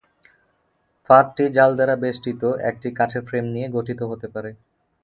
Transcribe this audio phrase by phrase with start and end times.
[1.09, 4.51] ফাঁদটি জাল দ্বারা বেষ্টিত একটি কাঠের ফ্রেম নিয়ে গঠিত হতে পারে।